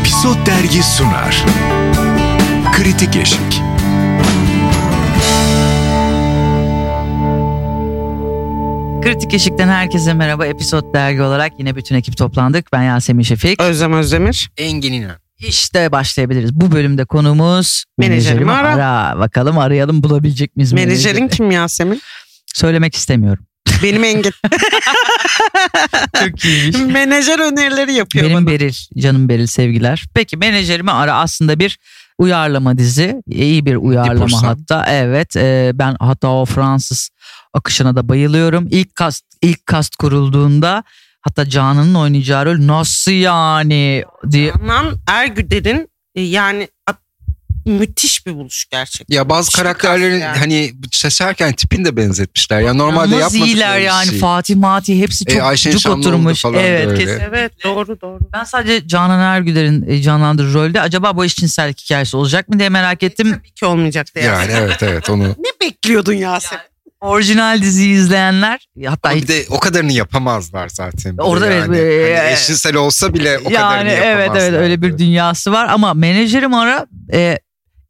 Episod 0.00 0.46
Dergi 0.46 0.82
sunar. 0.82 1.44
Kritik 2.72 3.16
Eşik. 3.16 3.62
Kritik 9.02 9.34
Eşik'ten 9.34 9.68
herkese 9.68 10.14
merhaba. 10.14 10.46
Episod 10.46 10.94
dergi 10.94 11.22
olarak 11.22 11.52
yine 11.58 11.76
bütün 11.76 11.94
ekip 11.94 12.16
toplandık. 12.16 12.72
Ben 12.72 12.82
Yasemin 12.82 13.22
Şefik. 13.22 13.60
Özlem 13.62 13.92
Özdemir. 13.92 14.50
Engin 14.56 14.92
İnan. 14.92 15.16
İşte 15.38 15.92
başlayabiliriz. 15.92 16.54
Bu 16.54 16.72
bölümde 16.72 17.04
konumuz 17.04 17.84
Menajerimi 17.98 18.44
menajerimi 18.44 18.80
ara. 18.80 19.18
Bakalım 19.18 19.58
arayalım 19.58 20.02
bulabilecek 20.02 20.56
miyiz? 20.56 20.72
Menajerin 20.72 21.14
menajeri? 21.16 21.36
kim 21.36 21.50
Yasemin? 21.50 22.02
Söylemek 22.54 22.94
istemiyorum. 22.94 23.44
Benim 23.82 24.04
Engin. 24.04 24.32
Çok 26.20 26.44
iyiymiş. 26.44 26.76
Menajer 26.78 27.38
önerileri 27.38 27.92
yapıyor 27.92 28.24
Benim 28.24 28.36
bana. 28.36 28.46
Beril, 28.46 28.74
canım 28.98 29.28
Beril 29.28 29.46
sevgiler. 29.46 30.04
Peki 30.14 30.36
menajerimi 30.36 30.90
ara 30.90 31.14
aslında 31.14 31.58
bir 31.58 31.78
uyarlama 32.18 32.78
dizi. 32.78 33.22
İyi 33.26 33.66
bir 33.66 33.76
uyarlama 33.76 34.14
Diporsan. 34.14 34.46
hatta. 34.46 34.86
Evet 34.88 35.36
e, 35.36 35.70
ben 35.74 35.96
hatta 36.00 36.28
o 36.28 36.44
Fransız 36.44 37.10
akışına 37.54 37.96
da 37.96 38.08
bayılıyorum. 38.08 38.68
İlk 38.70 38.94
kast, 38.94 39.24
ilk 39.42 39.66
kast 39.66 39.96
kurulduğunda 39.96 40.84
hatta 41.20 41.48
Canan'ın 41.48 41.94
oynayacağı 41.94 42.46
rol 42.46 42.66
nasıl 42.66 43.10
yani 43.12 44.04
diye 44.30 44.52
Canan 44.52 44.96
Ergüder'in 45.06 45.88
e, 46.14 46.22
yani 46.22 46.68
müthiş 47.68 48.26
bir 48.26 48.34
buluş 48.34 48.64
gerçekten. 48.70 49.16
Ya 49.16 49.28
bazı 49.28 49.46
Müthiş 49.46 49.56
karakterlerin 49.56 50.18
yani. 50.20 50.38
hani 50.38 50.72
seçerken 50.92 51.52
tipini 51.52 51.84
de 51.84 51.96
benzetmişler. 51.96 52.60
Ya 52.60 52.74
normalde 52.74 53.14
Yalnız 53.16 53.34
yapmadıkları 53.34 53.48
iyiler 53.48 53.78
yani 53.78 54.08
şey. 54.10 54.18
Fatih 54.18 54.56
Matih 54.56 55.02
hepsi 55.02 55.24
E, 55.28 55.32
çok 55.32 55.42
Ayşen 55.42 55.70
cuk 55.70 55.80
Şamlıoğlu 55.80 56.08
oturmuş. 56.08 56.44
Evet 56.44 56.98
kesin. 56.98 57.20
Evet 57.28 57.52
doğru 57.64 58.00
doğru. 58.00 58.18
Ben 58.32 58.44
sadece 58.44 58.88
Canan 58.88 59.20
Ergüder'in 59.20 59.84
e, 59.88 60.02
canlandırdığı 60.02 60.54
rolde 60.54 60.80
acaba 60.80 61.16
bu 61.16 61.24
eşcinsellik 61.24 61.80
hikayesi 61.80 62.16
olacak 62.16 62.48
mı 62.48 62.58
diye 62.58 62.68
merak 62.68 63.02
ettim. 63.02 63.32
Tabii 63.32 63.50
ki 63.50 63.66
olmayacaktı 63.66 64.18
yani. 64.18 64.52
Yani 64.52 64.52
evet 64.64 64.82
evet 64.82 65.10
onu. 65.10 65.28
Ne 65.28 65.66
bekliyordun 65.66 66.12
Yasemin? 66.14 66.62
Orijinal 67.00 67.62
diziyi 67.62 67.94
izleyenler 67.94 68.68
hatta 68.86 69.08
Ama 69.08 69.18
bir 69.22 69.28
de 69.28 69.44
o 69.50 69.60
kadarını 69.60 69.92
yapamazlar 69.92 70.68
zaten. 70.68 71.16
Orada 71.18 71.46
yani. 71.46 71.76
evet, 71.76 72.18
Hani 72.18 72.28
e, 72.28 72.32
eşcinsel 72.32 72.76
olsa 72.76 73.14
bile 73.14 73.38
o 73.38 73.50
yani 73.50 73.54
kadarını 73.54 73.90
evet 73.90 74.18
yapamazlar. 74.20 74.48
evet 74.48 74.60
öyle 74.60 74.82
bir 74.82 74.98
dünyası 74.98 75.52
var 75.52 75.68
ama 75.68 75.94
menajerim 75.94 76.54
ara 76.54 76.86
e, 77.12 77.38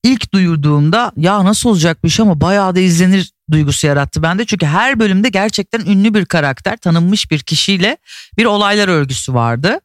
ilk 0.05 0.33
duyurduğumda 0.33 1.13
ya 1.17 1.45
nasıl 1.45 1.71
olacak 1.71 2.05
bir 2.05 2.09
şey 2.09 2.23
ama 2.23 2.41
bayağı 2.41 2.77
da 2.77 2.81
izlenir 2.81 3.33
duygusu 3.51 3.87
yarattı 3.87 4.23
bende. 4.23 4.47
Çünkü 4.47 4.67
her 4.67 5.01
bölümde 5.01 5.29
gerçekten 5.29 5.81
ünlü 5.81 6.15
bir 6.15 6.25
karakter, 6.25 6.77
tanınmış 6.77 7.31
bir 7.31 7.39
kişiyle 7.39 7.97
bir 8.39 8.45
olaylar 8.45 8.89
örgüsü 8.89 9.35
vardı. 9.35 9.81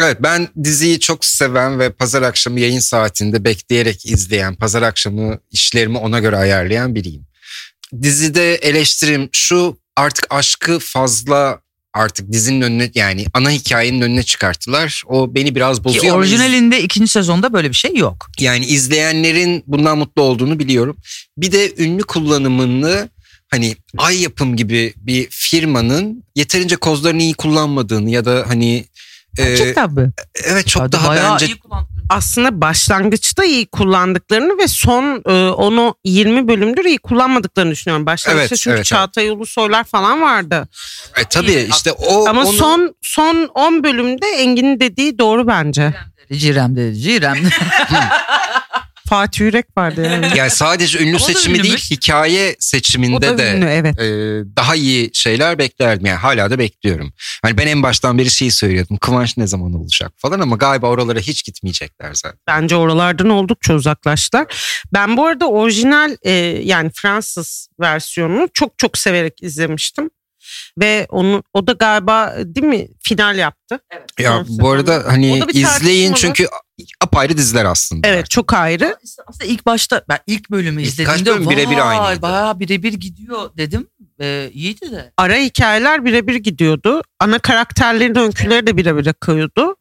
Evet 0.00 0.16
ben 0.22 0.48
diziyi 0.64 1.00
çok 1.00 1.24
seven 1.24 1.78
ve 1.78 1.92
pazar 1.92 2.22
akşamı 2.22 2.60
yayın 2.60 2.80
saatinde 2.80 3.44
bekleyerek 3.44 4.06
izleyen, 4.06 4.54
pazar 4.54 4.82
akşamı 4.82 5.38
işlerimi 5.50 5.98
ona 5.98 6.18
göre 6.18 6.36
ayarlayan 6.36 6.94
biriyim. 6.94 7.26
Dizide 8.02 8.54
eleştirim 8.54 9.28
şu 9.32 9.78
artık 9.96 10.26
aşkı 10.30 10.78
fazla 10.78 11.60
artık 11.94 12.32
dizinin 12.32 12.60
önüne 12.60 12.90
yani 12.94 13.24
ana 13.34 13.50
hikayenin 13.50 14.00
önüne 14.00 14.22
çıkarttılar. 14.22 15.02
O 15.06 15.34
beni 15.34 15.54
biraz 15.54 15.78
Ki 15.78 15.84
bozuyor. 15.84 16.04
iz- 16.04 16.12
orijinalinde 16.12 16.82
ikinci 16.82 17.08
sezonda 17.12 17.52
böyle 17.52 17.68
bir 17.70 17.74
şey 17.76 17.94
yok. 17.96 18.26
yani 18.40 18.66
izleyenlerin 18.66 19.64
bundan 19.66 19.98
mutlu 19.98 20.22
olduğunu 20.22 20.58
biliyorum. 20.58 20.96
Bir 21.36 21.52
de 21.52 21.72
ünlü 21.78 22.02
kullanımını 22.02 23.08
hani 23.50 23.76
ay 23.98 24.20
yapım 24.22 24.56
gibi 24.56 24.94
bir 24.96 25.26
firmanın 25.30 26.24
yeterince 26.36 26.76
kozlarını 26.76 27.22
iyi 27.22 27.34
kullanmadığını 27.34 28.10
ya 28.10 28.24
da 28.24 28.44
hani 28.48 28.76
e, 29.38 29.44
Gerçekten 29.44 29.92
mi? 29.94 30.10
evet 30.44 30.66
çok 30.66 30.82
Hadi 30.82 30.92
daha 30.92 31.08
bayağı 31.08 31.32
bence 31.32 31.46
iyi 31.46 31.58
kullandın. 31.58 31.97
Aslında 32.08 32.60
başlangıçta 32.60 33.44
iyi 33.44 33.66
kullandıklarını 33.66 34.58
ve 34.58 34.68
son 34.68 35.22
e, 35.26 35.50
onu 35.50 35.94
20 36.04 36.48
bölümdür 36.48 36.84
iyi 36.84 36.98
kullanmadıklarını 36.98 37.70
düşünüyorum. 37.70 38.06
Başlangıçta 38.06 38.48
Evet, 38.54 38.60
çünkü 38.62 38.76
evet, 38.76 38.84
Çağatay 38.86 39.28
Ulusoylar 39.28 39.84
falan 39.84 40.22
vardı. 40.22 40.68
E, 41.16 41.24
tabii 41.24 41.68
işte 41.70 41.92
o 41.92 42.28
Ama 42.28 42.42
onu- 42.42 42.52
son 42.52 42.94
son 43.02 43.50
10 43.54 43.84
bölümde 43.84 44.26
Engin'in 44.26 44.80
dediği 44.80 45.18
doğru 45.18 45.46
bence. 45.46 45.94
Cirem 46.32 46.76
dedi. 46.76 47.50
Fatih 49.08 49.40
Yürek 49.40 49.66
vardı 49.76 50.02
yani. 50.04 50.28
yani 50.36 50.50
sadece 50.50 50.98
ünlü 50.98 51.18
seçimi 51.18 51.62
değil 51.62 51.78
hikaye 51.90 52.56
seçiminde 52.58 53.28
da 53.28 53.38
de 53.38 53.52
ünlü 53.56 53.64
evet. 53.64 53.98
e, 53.98 54.06
daha 54.56 54.74
iyi 54.74 55.10
şeyler 55.12 55.58
beklerdim. 55.58 56.06
Yani 56.06 56.18
hala 56.18 56.50
da 56.50 56.58
bekliyorum. 56.58 57.12
Hani 57.42 57.58
ben 57.58 57.66
en 57.66 57.82
baştan 57.82 58.18
beri 58.18 58.30
şeyi 58.30 58.50
söylüyordum. 58.50 58.96
Kıvanç 58.96 59.36
ne 59.36 59.46
zaman 59.46 59.72
olacak 59.72 60.12
falan 60.16 60.40
ama 60.40 60.56
galiba 60.56 60.88
oralara 60.88 61.18
hiç 61.18 61.44
gitmeyecekler 61.44 62.14
zaten. 62.14 62.38
Bence 62.46 62.76
oralardan 62.76 63.28
oldukça 63.28 63.74
uzaklaştılar. 63.74 64.46
Ben 64.92 65.16
bu 65.16 65.26
arada 65.26 65.48
orijinal 65.48 66.16
e, 66.22 66.32
yani 66.64 66.90
Fransız 66.94 67.68
versiyonunu 67.80 68.48
çok 68.54 68.78
çok 68.78 68.98
severek 68.98 69.42
izlemiştim. 69.42 70.10
Ve 70.80 71.06
onu 71.10 71.42
o 71.54 71.66
da 71.66 71.72
galiba 71.72 72.34
değil 72.38 72.66
mi 72.66 72.88
final 73.02 73.38
yaptı. 73.38 73.80
Ya 74.18 74.44
Son 74.46 74.58
bu 74.58 74.70
arada 74.70 75.04
hani 75.06 75.42
izleyin 75.52 76.12
çünkü 76.12 76.46
apayrı 77.08 77.36
diziler 77.36 77.64
aslında. 77.64 78.08
Evet 78.08 78.30
çok 78.30 78.52
ayrı. 78.54 78.96
Aslında 79.26 79.44
ilk 79.44 79.66
başta 79.66 80.02
ben 80.08 80.18
ilk 80.26 80.50
bölümü 80.50 80.82
İlk 80.82 80.88
izlediğimde 80.88 81.30
kaç 81.30 81.36
bölüm 81.36 81.50
birebir 81.50 81.88
aynıydı. 81.90 82.22
bayağı 82.22 82.60
birebir 82.60 82.92
gidiyor 82.92 83.50
dedim. 83.56 83.86
Ee, 84.20 84.50
iyiydi 84.52 84.92
de. 84.92 85.12
Ara 85.16 85.36
hikayeler 85.36 86.04
birebir 86.04 86.34
gidiyordu. 86.34 87.02
Ana 87.20 87.38
karakterlerin 87.38 88.16
öyküleri 88.16 88.66
de 88.66 88.76
birebir 88.76 89.06
akıyordu. 89.06 89.76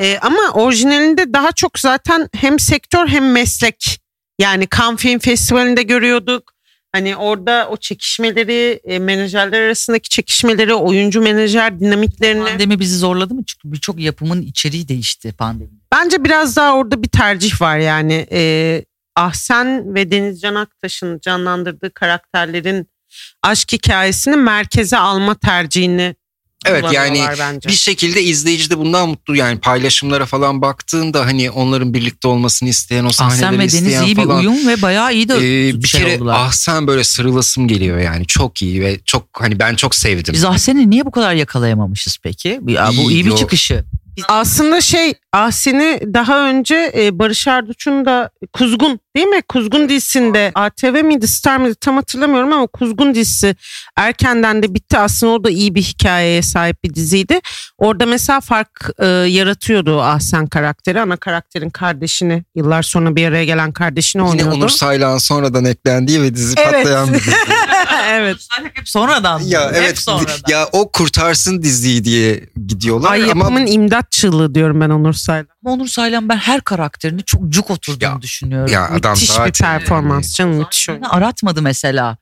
E, 0.00 0.18
ama 0.18 0.50
orijinalinde 0.54 1.34
daha 1.34 1.52
çok 1.52 1.78
zaten 1.78 2.28
hem 2.34 2.58
sektör 2.58 3.08
hem 3.08 3.32
meslek. 3.32 4.00
Yani 4.38 4.68
Cannes 4.78 5.00
Film 5.00 5.18
Festivali'nde 5.18 5.82
görüyorduk. 5.82 6.52
Hani 6.92 7.16
orada 7.16 7.68
o 7.70 7.76
çekişmeleri, 7.76 8.80
e, 8.84 8.98
menajerler 8.98 9.62
arasındaki 9.62 10.08
çekişmeleri, 10.08 10.74
oyuncu 10.74 11.20
menajer 11.20 11.80
dinamiklerini. 11.80 12.44
Pandemi 12.44 12.80
bizi 12.80 12.98
zorladı 12.98 13.34
mı? 13.34 13.42
Çünkü 13.46 13.72
birçok 13.72 14.00
yapımın 14.00 14.42
içeriği 14.42 14.88
değişti 14.88 15.32
pandemi. 15.32 15.79
Bence 15.92 16.24
biraz 16.24 16.56
daha 16.56 16.74
orada 16.74 17.02
bir 17.02 17.08
tercih 17.08 17.60
var 17.60 17.78
yani. 17.78 18.26
Ee, 18.32 18.84
Ahsen 19.16 19.94
ve 19.94 20.10
Denizcan 20.10 20.54
Aktaş'ın 20.54 21.18
canlandırdığı 21.22 21.94
karakterlerin 21.94 22.88
aşk 23.42 23.72
hikayesini 23.72 24.36
merkeze 24.36 24.96
alma 24.96 25.34
tercihini 25.34 26.14
Evet 26.66 26.84
yani 26.92 27.24
bence. 27.38 27.68
bir 27.68 27.74
şekilde 27.74 28.22
izleyici 28.22 28.70
de 28.70 28.78
bundan 28.78 29.08
mutlu 29.08 29.36
yani 29.36 29.58
paylaşımlara 29.60 30.26
falan 30.26 30.62
baktığında 30.62 31.26
hani 31.26 31.50
onların 31.50 31.94
birlikte 31.94 32.28
olmasını 32.28 32.68
isteyen 32.68 33.04
o 33.04 33.10
sahneleri 33.12 33.46
Ahsen 33.46 33.54
ve 33.54 33.58
Deniz 33.62 33.74
isteyen 33.74 34.02
iyi 34.02 34.16
bir 34.16 34.22
falan. 34.22 34.38
uyum 34.38 34.66
ve 34.68 34.82
bayağı 34.82 35.14
iyi 35.14 35.28
de 35.28 35.34
Ee, 35.68 35.82
bir 35.82 35.88
şey 35.88 36.00
kere 36.00 36.16
oldular. 36.16 36.36
Ahsen 36.46 36.86
böyle 36.86 37.04
sarılasım 37.04 37.68
geliyor 37.68 37.98
yani 37.98 38.26
çok 38.26 38.62
iyi 38.62 38.80
ve 38.80 38.98
çok 39.04 39.26
hani 39.32 39.58
ben 39.58 39.74
çok 39.74 39.94
sevdim. 39.94 40.34
Biz 40.34 40.44
Ahsen'i 40.44 40.90
niye 40.90 41.06
bu 41.06 41.10
kadar 41.10 41.34
yakalayamamışız 41.34 42.18
peki? 42.22 42.60
Ya, 42.68 42.88
bu 42.88 42.92
İyi, 42.92 43.10
iyi 43.10 43.24
bir 43.24 43.30
yo- 43.30 43.36
çıkışı. 43.36 43.84
Aslında 44.28 44.80
şey 44.80 45.14
Ahsen'i 45.32 46.00
daha 46.14 46.48
önce 46.48 46.92
e, 46.96 47.18
Barış 47.18 47.48
Arduç'un 47.48 48.04
da 48.04 48.30
Kuzgun 48.52 49.00
değil 49.16 49.26
mi? 49.26 49.42
Kuzgun 49.48 49.88
dizisinde 49.88 50.52
ATV 50.54 51.04
miydi 51.04 51.28
Star 51.28 51.56
mıydı 51.56 51.74
tam 51.80 51.96
hatırlamıyorum 51.96 52.52
ama 52.52 52.66
Kuzgun 52.66 53.14
dizisi 53.14 53.56
erkenden 53.96 54.62
de 54.62 54.74
bitti. 54.74 54.98
Aslında 54.98 55.32
o 55.32 55.44
da 55.44 55.50
iyi 55.50 55.74
bir 55.74 55.82
hikayeye 55.82 56.42
sahip 56.42 56.84
bir 56.84 56.94
diziydi. 56.94 57.40
Orada 57.78 58.06
mesela 58.06 58.40
fark 58.40 58.90
e, 58.98 59.06
yaratıyordu 59.06 60.00
Ahsen 60.00 60.46
karakteri. 60.46 61.00
Ana 61.00 61.16
karakterin 61.16 61.70
kardeşini 61.70 62.44
yıllar 62.54 62.82
sonra 62.82 63.16
bir 63.16 63.28
araya 63.28 63.44
gelen 63.44 63.72
kardeşini 63.72 64.20
Yine 64.22 64.30
oynuyordu. 64.30 64.54
Onur 64.54 64.68
Saylan 64.68 65.18
sonradan 65.18 65.64
eklendiği 65.64 66.22
ve 66.22 66.34
dizi 66.34 66.54
Evet. 66.58 66.72
patlayan 66.74 67.08
bir 67.08 67.18
dizi. 67.18 67.30
evet. 68.10 68.36
Hep 68.74 68.88
sonradan. 68.88 69.40
ya 69.40 69.68
Hep 69.68 69.76
evet 69.76 69.98
sonradan. 69.98 70.34
ya 70.48 70.68
o 70.72 70.90
kurtarsın 70.92 71.62
diziyi 71.62 72.04
diye 72.04 72.44
gidiyorlar 72.66 73.10
Ay 73.12 73.22
ama 73.22 73.28
yapımın 73.44 73.66
imdatçılığı 73.66 74.54
diyorum 74.54 74.80
ben 74.80 74.90
Onur 74.90 75.12
Saylan. 75.20 75.48
Ama 75.64 75.74
Onur 75.74 75.86
Saylan 75.86 76.28
ben 76.28 76.36
her 76.36 76.60
karakterini 76.60 77.22
çok 77.22 77.48
cuk 77.48 77.70
oturduğunu 77.70 78.08
Ya, 78.14 78.22
düşünüyorum. 78.22 78.72
ya 78.72 78.90
adam 78.90 79.12
müthiş 79.12 79.30
bir 79.46 79.52
performans 79.52 80.34
canım 80.36 80.54
müthiş 80.54 80.88
oyun. 80.88 81.00
Beni 81.02 81.08
aratmadı 81.08 81.62
mesela. 81.62 82.16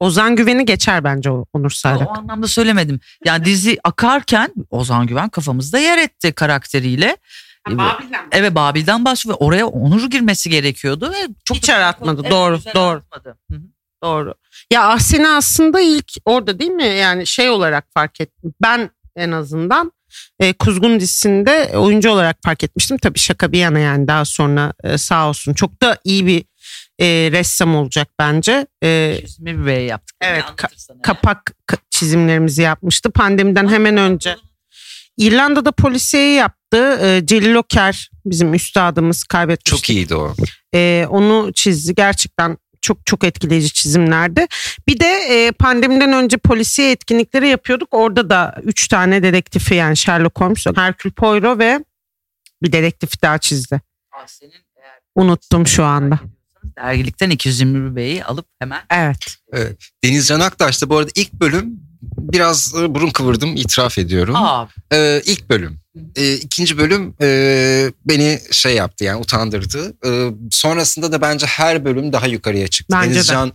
Ozan 0.00 0.36
Güven'i 0.36 0.64
geçer 0.64 1.04
bence 1.04 1.30
o 1.30 1.44
Onur 1.52 1.70
Saylan. 1.70 2.06
O 2.06 2.18
anlamda 2.18 2.48
söylemedim. 2.48 3.00
Yani 3.24 3.44
dizi 3.44 3.78
akarken 3.84 4.52
Ozan 4.70 5.06
Güven 5.06 5.28
kafamızda 5.28 5.78
yer 5.78 5.98
etti 5.98 6.32
karakteriyle. 6.32 7.16
Evet 8.32 8.54
Babil'den 8.54 9.04
başlıyor 9.04 9.38
ve 9.40 9.44
oraya 9.44 9.66
Onur 9.66 10.10
girmesi 10.10 10.50
gerekiyordu 10.50 11.12
ve 11.12 11.28
çok 11.44 11.56
Hiç 11.56 11.70
aratmadı, 11.70 12.30
doğru, 12.30 12.56
güzel 12.56 12.74
doğru. 12.74 12.84
aratmadı. 12.96 13.38
Hı 13.50 13.56
hı. 13.56 13.60
Doğru. 14.02 14.34
Ya 14.72 14.88
Ahsen'i 14.88 15.28
aslında 15.28 15.80
ilk 15.80 16.12
orada 16.24 16.58
değil 16.58 16.70
mi? 16.70 16.84
Yani 16.86 17.26
şey 17.26 17.50
olarak 17.50 17.84
fark 17.94 18.20
ettim. 18.20 18.54
Ben 18.62 18.90
en 19.16 19.32
azından 19.32 19.92
e, 20.40 20.52
Kuzgun 20.52 21.00
dizisinde 21.00 21.70
oyuncu 21.74 22.10
olarak 22.10 22.36
fark 22.44 22.64
etmiştim. 22.64 22.98
Tabii 22.98 23.18
şaka 23.18 23.52
bir 23.52 23.58
yana 23.58 23.78
yani 23.78 24.08
daha 24.08 24.24
sonra 24.24 24.72
e, 24.84 24.98
sağ 24.98 25.28
olsun. 25.28 25.54
Çok 25.54 25.82
da 25.82 25.98
iyi 26.04 26.26
bir 26.26 26.44
e, 26.98 27.06
ressam 27.32 27.76
olacak 27.76 28.08
bence. 28.18 28.66
E, 28.82 29.18
Çizimi 29.20 29.60
bir 29.60 29.66
bey 29.66 29.84
yaptık. 29.86 30.16
Evet, 30.20 30.44
eğer. 30.44 31.02
kapak 31.02 31.52
ka- 31.68 31.78
çizimlerimizi 31.90 32.62
yapmıştı. 32.62 33.10
Pandemiden 33.10 33.68
hemen 33.68 33.96
önce. 33.96 34.36
İrlanda'da 35.18 35.72
polisiyeyi 35.72 36.34
yaptı. 36.36 36.98
E, 37.02 37.26
Celil 37.26 37.54
Oker 37.54 38.10
bizim 38.24 38.54
üstadımız 38.54 39.24
kaybetmiştik. 39.24 39.78
Çok 39.84 39.90
iyiydi 39.90 40.14
o. 40.14 40.34
E, 40.74 41.06
onu 41.10 41.52
çizdi. 41.54 41.94
Gerçekten 41.94 42.58
çok 42.86 43.06
çok 43.06 43.24
etkileyici 43.24 43.72
çizimlerdi. 43.72 44.46
Bir 44.88 45.00
de 45.00 45.06
e, 45.06 45.52
pandemiden 45.52 46.12
önce 46.12 46.36
polisiye 46.36 46.90
etkinlikleri 46.90 47.48
yapıyorduk. 47.48 47.88
Orada 47.90 48.30
da 48.30 48.56
üç 48.62 48.88
tane 48.88 49.22
dedektifi 49.22 49.74
yani 49.74 49.96
Sherlock 49.96 50.40
Holmes, 50.40 50.66
Hercule 50.76 51.12
Poirot 51.14 51.58
ve 51.58 51.84
bir 52.62 52.72
dedektif 52.72 53.22
daha 53.22 53.38
çizdi. 53.38 53.80
Unuttum 55.14 55.66
şu 55.66 55.84
anda. 55.84 56.20
Dergilikten 56.76 57.30
221 57.30 57.96
B'yi 57.96 58.24
alıp 58.24 58.46
hemen. 58.58 58.80
Evet. 58.90 59.36
Deniz 60.04 60.26
Can 60.26 60.40
Aktaş 60.40 60.82
da 60.82 60.90
bu 60.90 60.96
arada 60.96 61.10
ilk 61.14 61.32
bölüm 61.32 61.80
biraz 62.02 62.74
burun 62.88 63.10
kıvırdım 63.10 63.56
itiraf 63.56 63.98
ediyorum. 63.98 64.36
Aa, 64.36 64.68
Ee, 64.92 65.22
ilk 65.26 65.50
bölüm. 65.50 65.80
Ee, 66.16 66.34
ikinci 66.34 66.78
bölüm 66.78 67.14
e, 67.22 67.90
beni 68.08 68.40
şey 68.52 68.74
yaptı 68.74 69.04
yani 69.04 69.20
utandırdı. 69.20 69.94
Ee, 70.06 70.30
sonrasında 70.50 71.12
da 71.12 71.20
bence 71.20 71.46
her 71.46 71.84
bölüm 71.84 72.12
daha 72.12 72.26
yukarıya 72.26 72.68
çıktı. 72.68 72.96
Bence 72.96 73.10
de. 73.10 73.14
Denizcan 73.14 73.52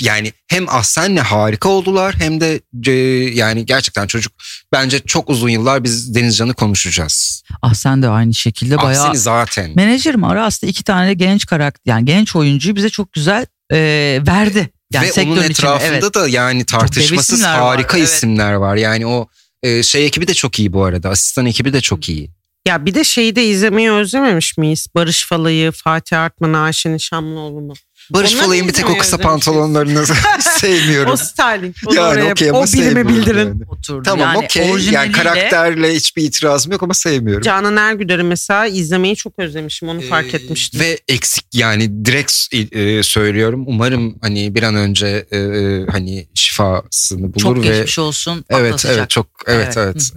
yani 0.00 0.32
hem 0.48 0.68
Ahsen'le 0.68 1.16
harika 1.16 1.68
oldular 1.68 2.14
hem 2.18 2.40
de 2.40 2.60
e, 2.86 2.92
yani 3.34 3.66
gerçekten 3.66 4.06
çocuk 4.06 4.32
bence 4.72 5.00
çok 5.00 5.30
uzun 5.30 5.48
yıllar 5.48 5.84
biz 5.84 6.14
Denizcan'ı 6.14 6.54
konuşacağız. 6.54 7.42
ah 7.62 7.74
sen 7.74 8.02
de 8.02 8.08
aynı 8.08 8.34
şekilde 8.34 8.76
bayağı. 8.78 9.02
Ahsen'i 9.02 9.18
zaten. 9.18 9.72
Menajerim 9.76 10.24
ara 10.24 10.44
aslında 10.44 10.70
iki 10.70 10.84
tane 10.84 11.14
genç 11.14 11.46
karakter 11.46 11.92
yani 11.92 12.04
genç 12.04 12.36
oyuncuyu 12.36 12.76
bize 12.76 12.90
çok 12.90 13.12
güzel 13.12 13.46
e, 13.72 13.78
verdi. 14.26 14.70
Yani 14.92 15.10
Ve 15.16 15.22
onun 15.22 15.30
içinde, 15.30 15.46
etrafında 15.46 15.86
evet. 15.86 16.14
da 16.14 16.28
yani 16.28 16.64
tartışmasız 16.64 17.38
isimler 17.38 17.58
var, 17.58 17.62
harika 17.62 17.98
evet. 17.98 18.08
isimler 18.08 18.52
var. 18.52 18.76
Yani 18.76 19.06
o 19.06 19.28
e, 19.62 19.82
şey 19.82 20.06
ekibi 20.06 20.28
de 20.28 20.34
çok 20.34 20.58
iyi 20.58 20.72
bu 20.72 20.84
arada. 20.84 21.10
Asistan 21.10 21.46
ekibi 21.46 21.72
de 21.72 21.80
çok 21.80 22.08
iyi. 22.08 22.30
Ya 22.68 22.86
bir 22.86 22.94
de 22.94 23.04
şeyi 23.04 23.36
de 23.36 23.44
izlemeyi 23.44 23.90
özlememiş 23.90 24.58
miyiz? 24.58 24.86
Barış 24.94 25.26
Falay'ı, 25.26 25.72
Fatih 25.72 26.20
Artman'ı, 26.20 26.58
Ayşe 26.58 26.92
Nişanlıoğlu'nu. 26.92 27.72
Barış 28.10 28.32
Falay'ın 28.34 28.68
bir 28.68 28.72
tek 28.72 28.90
o 28.90 28.98
kısa 28.98 29.18
pantolonlarını 29.18 30.04
sevmiyorum. 30.58 31.12
O 31.12 31.16
styling. 31.16 31.76
Onu 31.86 31.94
yani 31.96 32.08
oraya, 32.08 32.30
okey 32.30 32.50
ama 32.50 32.58
o 32.60 32.64
bilimi 32.66 33.08
bildirin. 33.08 33.38
yani. 33.48 33.62
Oturdu. 33.68 34.02
Tamam 34.02 34.34
yani 34.34 34.44
okey. 34.44 34.76
Yani 34.90 35.12
karakterle 35.12 35.94
hiçbir 35.94 36.22
itirazım 36.22 36.72
yok 36.72 36.82
ama 36.82 36.94
sevmiyorum. 36.94 37.42
Canan 37.42 37.76
Ergüder'i 37.76 38.22
mesela 38.22 38.66
izlemeyi 38.66 39.16
çok 39.16 39.38
özlemişim. 39.38 39.88
Onu 39.88 40.00
fark 40.00 40.34
Ee, 40.34 40.36
etmiştim. 40.36 40.80
Ve 40.80 40.98
eksik 41.08 41.44
yani 41.52 42.04
direkt 42.04 42.32
e, 42.76 43.02
söylüyorum. 43.02 43.64
Umarım 43.66 44.18
hani 44.20 44.54
bir 44.54 44.62
an 44.62 44.74
önce 44.74 45.26
e, 45.30 45.38
e, 45.38 45.86
hani 45.90 46.26
şifasını 46.34 47.34
bulur 47.34 47.40
Çok 47.42 47.56
ve 47.56 47.60
geçmiş 47.68 47.98
olsun. 47.98 48.44
evet 48.50 48.84
evet 48.88 49.10
çok 49.10 49.26
evet 49.46 49.76
Evet. 49.76 49.76
evet, 49.76 50.12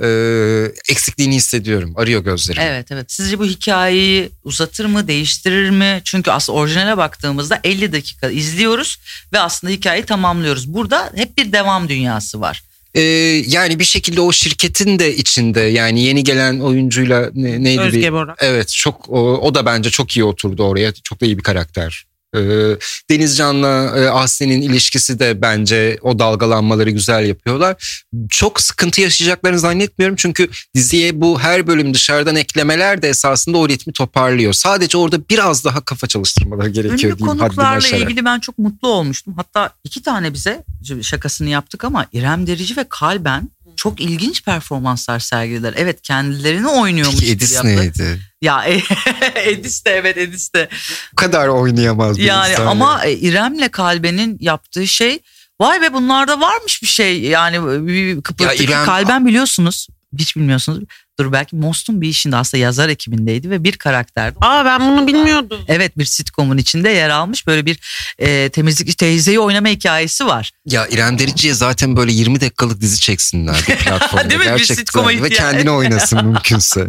E, 0.88 0.92
eksikliğini 0.92 1.36
hissediyorum. 1.36 1.94
Arıyor 1.96 2.24
gözlerim. 2.24 2.62
Evet 2.66 2.92
evet. 2.92 3.12
Sizce 3.12 3.40
bu 3.40 3.46
hikayeyi 3.46 4.30
uzatır 4.44 4.86
mı, 4.86 5.08
değiştirir 5.08 5.70
mi? 5.70 6.02
Çünkü 6.04 6.32
aslında 6.32 6.60
orijinale 6.60 6.98
baktığımızda 6.98 7.60
50 7.64 7.77
dakika 7.82 8.30
izliyoruz 8.30 8.98
ve 9.34 9.40
aslında 9.40 9.74
hikayeyi 9.74 10.06
tamamlıyoruz. 10.06 10.74
Burada 10.74 11.12
hep 11.16 11.38
bir 11.38 11.52
devam 11.52 11.90
dünyası 11.90 12.42
var. 12.42 12.64
E, 12.96 13.02
yani 13.48 13.80
bir 13.80 13.84
şekilde 13.84 14.22
o 14.22 14.32
şirketin 14.32 15.00
de 15.00 15.16
içinde 15.16 15.62
yani 15.62 16.02
yeni 16.02 16.24
gelen 16.24 16.60
oyuncuyla 16.60 17.32
ne, 17.34 17.64
neydi 17.64 17.82
Özge 17.82 18.02
bir 18.02 18.14
Borak. 18.14 18.38
Evet 18.42 18.70
çok 18.70 19.10
o, 19.10 19.38
o 19.38 19.56
da 19.56 19.66
bence 19.66 19.90
çok 19.90 20.18
iyi 20.18 20.24
oturdu 20.24 20.64
oraya. 20.64 20.94
Çok 20.94 21.22
da 21.22 21.26
iyi 21.26 21.38
bir 21.38 21.44
karakter. 21.44 22.06
Ee, 22.36 22.78
Denizcan'la 23.10 24.00
e, 24.00 24.10
Aslı'nın 24.10 24.62
ilişkisi 24.62 25.20
de 25.20 25.42
bence 25.42 25.98
o 26.02 26.20
dalgalanmaları 26.20 26.90
güzel 26.90 27.26
yapıyorlar. 27.26 28.04
Çok 28.30 28.62
sıkıntı 28.62 29.02
yaşayacaklarını 29.02 29.60
zannetmiyorum 29.60 30.16
çünkü 30.16 30.50
diziye 30.76 31.22
bu 31.22 31.40
her 31.40 31.68
bölüm 31.68 31.94
dışarıdan 31.94 32.36
eklemeler 32.36 33.02
de 33.02 33.10
esasında 33.10 33.58
o 33.58 33.70
ritmi 33.70 33.94
toparlıyor. 33.94 34.54
Sadece 34.54 34.98
orada 34.98 35.30
biraz 35.30 35.66
daha 35.66 35.82
kafa 35.82 36.08
çalıştırmaları 36.08 36.70
gerekiyor 36.70 37.14
Ünlü 37.20 37.26
konuklarla 37.26 37.88
ilgili 37.88 38.26
ben 38.26 38.40
çok 38.40 38.58
mutlu 38.58 38.88
olmuştum. 38.88 39.34
Hatta 39.38 39.70
iki 39.84 40.02
tane 40.02 40.34
bize 40.34 40.64
şakasını 41.02 41.50
yaptık 41.50 41.84
ama 41.84 42.06
İrem 42.14 42.48
Derici 42.48 42.78
ve 42.78 42.86
Kalben 42.90 43.50
çok 43.78 44.02
ilginç 44.02 44.44
performanslar 44.44 45.20
sergilediler. 45.20 45.74
Evet 45.78 46.02
kendilerini 46.02 46.68
oynuyormuş 46.68 47.16
Peki 47.16 47.26
gibi 47.26 47.36
Edis 47.38 47.54
yaptı. 47.56 47.68
neydi? 47.78 48.20
Ya 48.42 48.66
Edis 49.46 49.86
de 49.86 49.92
evet 49.92 50.18
Edis 50.18 50.54
de. 50.54 50.70
Bu 51.12 51.16
kadar 51.16 51.48
oynayamaz 51.48 52.18
bir 52.18 52.24
Yani 52.24 52.52
insan 52.52 52.68
ama 52.68 53.06
e, 53.06 53.14
İrem'le 53.14 53.70
Kalben'in 53.72 54.38
yaptığı 54.40 54.88
şey 54.88 55.20
vay 55.62 55.82
be 55.82 55.94
bunlarda 55.94 56.42
varmış 56.42 56.82
bir 56.82 56.88
şey. 56.88 57.22
Yani 57.22 57.88
bir 57.88 58.22
kıpırtıcı 58.22 58.64
İrem- 58.64 58.86
Kalben 58.86 59.26
biliyorsunuz. 59.26 59.88
Hiç 60.18 60.36
bilmiyorsunuz. 60.36 60.84
Dur 61.20 61.32
belki 61.32 61.56
Most'un 61.56 62.02
bir 62.02 62.10
işinde 62.10 62.36
aslında 62.36 62.64
yazar 62.64 62.90
ekibindeydi 62.90 63.50
ve 63.50 63.64
bir 63.64 63.78
karakterdi. 63.78 64.38
Aa 64.42 64.66
ben 64.66 64.82
bunu 64.82 65.08
bilmiyordum. 65.08 65.60
Evet 65.68 65.98
bir 65.98 66.06
sitcomun 66.06 66.58
içinde 66.58 66.90
yer 66.90 67.10
almış 67.10 67.48
böyle 67.48 67.66
bir 67.66 67.80
e, 68.20 68.50
temizlikçi 68.50 68.96
teyzeyi 68.98 69.40
oynama 69.40 69.68
hikayesi 69.68 70.26
var. 70.26 70.52
Ya 70.66 70.88
İrem 70.88 71.20
Derici'ye 71.20 71.54
zaten 71.54 71.96
böyle 71.96 72.12
20 72.12 72.42
dakikalık 72.42 72.82
dizi 72.82 73.00
çeksinler 73.00 73.56
bir 73.68 73.76
platformda. 73.86 74.30
Değil 74.30 74.40
mi? 74.40 74.46
Bir 74.46 74.50
Gerçekten. 74.50 74.76
sitcom'a 74.76 75.10
Ve 75.10 75.30
kendine 75.30 75.72
oynasın 75.72 76.26
mümkünse. 76.26 76.88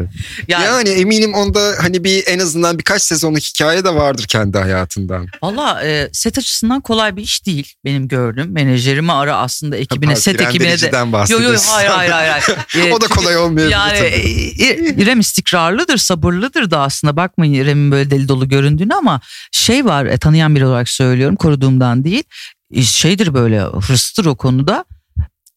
Yani, 0.49 0.65
Yani 0.65 0.89
eminim 0.89 1.35
onda 1.35 1.75
hani 1.81 2.05
bir 2.05 2.27
en 2.27 2.39
azından 2.39 2.79
birkaç 2.79 3.03
sezonluk 3.03 3.43
hikaye 3.43 3.85
de 3.85 3.95
vardır 3.95 4.25
kendi 4.29 4.59
hayatından. 4.59 5.27
Valla 5.43 5.85
e, 5.85 6.09
set 6.13 6.39
açısından 6.39 6.81
kolay 6.81 7.17
bir 7.17 7.23
iş 7.23 7.47
değil 7.47 7.75
benim 7.85 8.09
gördüğüm. 8.09 8.53
Menajerimi 8.53 9.13
ara 9.13 9.37
aslında 9.37 9.77
ekibine 9.77 10.07
Pardon, 10.11 10.21
set 10.21 10.35
İrem 10.35 10.49
ekibine 10.49 10.81
de. 10.81 10.97
Yo 11.29 11.41
yo 11.41 11.57
hayır 11.67 11.89
hayır 11.91 12.11
hayır. 12.11 12.33
hayır. 12.75 12.89
E, 12.89 12.93
o 12.95 13.01
da 13.01 13.07
kolay 13.07 13.37
olmuyor. 13.37 13.69
Yani 13.71 13.99
e, 13.99 14.18
İ- 14.18 14.18
İrem 14.23 15.21
istikrarlıdır, 15.21 15.97
sabırlıdır 15.97 16.71
da 16.71 16.81
aslında. 16.81 17.17
Bakmayın 17.17 17.53
İrem'in 17.53 17.91
böyle 17.91 18.11
deli 18.11 18.29
dolu 18.29 18.49
göründüğünü 18.49 18.95
ama 18.95 19.21
şey 19.53 19.85
var 19.85 20.07
e, 20.07 20.19
tanıyan 20.19 20.57
biri 20.57 20.67
olarak 20.67 20.89
söylüyorum 20.89 21.37
koruduğumdan 21.37 22.05
değil. 22.05 22.23
E, 22.71 22.83
Şeydir 22.83 23.35
böyle 23.35 23.61
hırstır 23.61 24.25
o 24.25 24.37
konuda. 24.37 24.85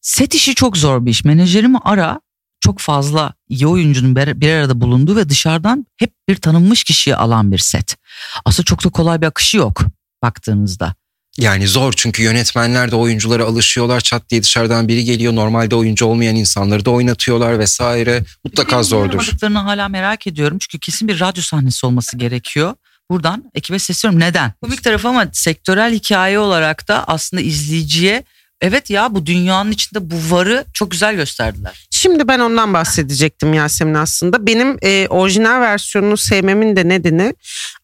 Set 0.00 0.34
işi 0.34 0.54
çok 0.54 0.76
zor 0.76 1.06
bir 1.06 1.10
iş. 1.10 1.24
Menajerimi 1.24 1.78
ara 1.84 2.20
çok 2.60 2.78
fazla 2.78 3.34
iyi 3.48 3.66
oyuncunun 3.66 4.16
bir 4.16 4.52
arada 4.52 4.80
bulunduğu 4.80 5.16
ve 5.16 5.28
dışarıdan 5.28 5.86
hep 5.96 6.12
bir 6.28 6.36
tanınmış 6.36 6.84
kişiyi 6.84 7.16
alan 7.16 7.52
bir 7.52 7.58
set. 7.58 7.96
Aslında 8.44 8.64
çok 8.64 8.84
da 8.84 8.88
kolay 8.88 9.20
bir 9.20 9.26
akışı 9.26 9.56
yok 9.56 9.82
baktığınızda. 10.22 10.94
Yani 11.38 11.68
zor 11.68 11.92
çünkü 11.96 12.22
yönetmenler 12.22 12.90
de 12.90 12.96
oyunculara 12.96 13.44
alışıyorlar. 13.44 14.00
Çat 14.00 14.30
diye 14.30 14.42
dışarıdan 14.42 14.88
biri 14.88 15.04
geliyor. 15.04 15.34
Normalde 15.34 15.74
oyuncu 15.76 16.06
olmayan 16.06 16.36
insanları 16.36 16.84
da 16.84 16.90
oynatıyorlar 16.90 17.58
vesaire. 17.58 18.24
Mutlaka 18.44 18.82
zordur. 18.82 19.12
Yapamadıklarını 19.12 19.58
hala 19.58 19.88
merak 19.88 20.26
ediyorum. 20.26 20.58
Çünkü 20.58 20.78
kesin 20.78 21.08
bir 21.08 21.20
radyo 21.20 21.42
sahnesi 21.42 21.86
olması 21.86 22.16
gerekiyor. 22.16 22.74
Buradan 23.10 23.44
ekibe 23.54 23.78
sesleniyorum. 23.78 24.20
Neden? 24.28 24.52
Komik 24.62 24.84
tarafı 24.84 25.08
ama 25.08 25.26
sektörel 25.32 25.94
hikaye 25.94 26.38
olarak 26.38 26.88
da 26.88 27.04
aslında 27.08 27.42
izleyiciye 27.42 28.24
evet 28.60 28.90
ya 28.90 29.14
bu 29.14 29.26
dünyanın 29.26 29.70
içinde 29.70 30.10
bu 30.10 30.36
varı 30.36 30.64
çok 30.74 30.90
güzel 30.90 31.14
gösterdiler. 31.14 31.86
Şimdi 32.02 32.28
ben 32.28 32.38
ondan 32.38 32.74
bahsedecektim 32.74 33.54
Yasemin 33.54 33.94
aslında. 33.94 34.46
Benim 34.46 34.76
e, 34.82 35.08
orijinal 35.08 35.60
versiyonunu 35.60 36.16
sevmemin 36.16 36.76
de 36.76 36.88
nedeni 36.88 37.34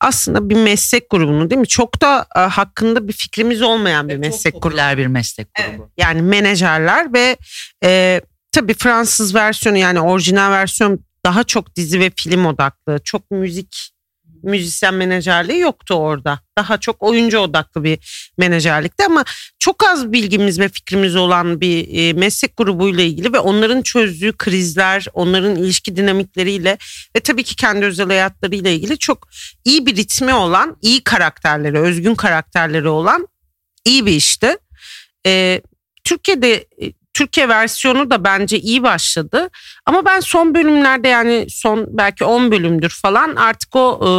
aslında 0.01 0.51
bir 0.51 0.57
meslek 0.57 1.11
grubunu 1.11 1.51
değil 1.51 1.61
mi? 1.61 1.67
Çok 1.67 2.01
da 2.01 2.27
e, 2.37 2.41
hakkında 2.41 3.09
bir 3.09 3.13
fikrimiz 3.13 3.63
olmayan 3.63 4.09
bir 4.09 4.17
meslek 4.17 4.53
çok 4.53 4.63
grubu. 4.63 4.77
bir 4.97 5.07
meslek 5.07 5.49
grubu. 5.55 5.91
Yani 5.97 6.23
menajerler 6.23 7.13
ve 7.13 7.37
e, 7.85 8.21
tabii 8.53 8.75
Fransız 8.75 9.35
versiyonu 9.35 9.79
yani 9.79 10.01
orijinal 10.01 10.51
versiyon 10.51 11.05
daha 11.25 11.45
çok 11.45 11.77
dizi 11.77 12.01
ve 12.01 12.11
film 12.17 12.47
odaklı. 12.47 12.99
Çok 13.05 13.31
müzik 13.31 13.91
müzisyen 14.43 14.95
menajerliği 14.95 15.61
yoktu 15.61 15.95
orada. 15.95 16.41
Daha 16.59 16.79
çok 16.79 17.03
oyuncu 17.03 17.39
odaklı 17.39 17.85
bir 17.85 17.99
menajerlikti 18.39 19.05
ama 19.05 19.25
çok 19.59 19.85
az 19.85 20.13
bilgimiz 20.13 20.61
ve 20.61 20.69
fikrimiz 20.69 21.17
olan 21.17 21.61
bir 21.61 21.99
e, 21.99 22.13
meslek 22.13 22.57
grubuyla 22.57 23.03
ilgili 23.05 23.33
ve 23.33 23.39
onların 23.39 23.83
çözdüğü 23.83 24.33
krizler, 24.33 25.07
onların 25.13 25.57
ilişki 25.57 25.97
dinamikleriyle 25.97 26.79
ve 27.17 27.21
tabii 27.21 27.45
ki 27.45 27.57
kendi 27.57 27.87
özel 27.87 28.07
hayatlarıyla 28.07 28.71
ilgili 28.71 28.99
çok 28.99 29.29
iyi 29.65 29.87
bir 29.87 29.97
ritmi 29.97 30.35
olan, 30.35 30.77
iyi 30.83 31.05
karakterleri, 31.05 31.79
özgün 31.79 32.15
karakterleri 32.15 32.89
olan 32.89 33.29
iyi 33.85 34.07
bir 34.07 34.13
işti. 34.13 34.57
E, 35.27 35.63
Türkiye'de 36.05 36.55
e, 36.55 36.93
Türkiye 37.19 37.49
versiyonu 37.49 38.11
da 38.11 38.25
bence 38.25 38.59
iyi 38.59 38.83
başladı. 38.83 39.51
Ama 39.87 40.05
ben 40.05 40.21
son 40.21 40.55
bölümlerde 40.55 41.09
yani 41.09 41.47
son 41.51 41.87
belki 41.89 42.25
10 42.25 42.51
bölümdür 42.51 42.91
falan 42.91 43.37
artık 43.37 43.77
o 43.77 44.01
e, 44.03 44.11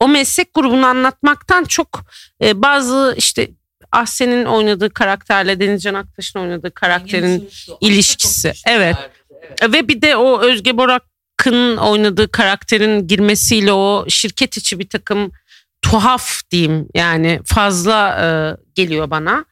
o 0.00 0.08
meslek 0.08 0.54
grubunu 0.54 0.86
anlatmaktan 0.86 1.64
çok 1.64 2.00
e, 2.42 2.62
bazı 2.62 3.14
işte 3.16 3.50
Ahsen'in 3.92 4.44
oynadığı 4.44 4.90
karakterle 4.90 5.60
Denizcan 5.60 5.94
Aktaş'ın 5.94 6.38
oynadığı 6.38 6.70
karakterin 6.74 7.50
ilişkisi. 7.80 8.52
Evet. 8.66 8.96
ve 9.62 9.88
bir 9.88 10.02
de 10.02 10.16
o 10.16 10.40
Özge 10.40 10.76
Borak'ın 10.76 11.76
oynadığı 11.76 12.30
karakterin 12.30 13.06
girmesiyle 13.06 13.72
o 13.72 14.04
şirket 14.08 14.56
içi 14.56 14.78
bir 14.78 14.88
takım 14.88 15.32
tuhaf 15.82 16.40
diyeyim 16.50 16.86
yani 16.94 17.40
fazla 17.44 18.08
e, 18.22 18.26
geliyor 18.74 19.10
bana. 19.10 19.44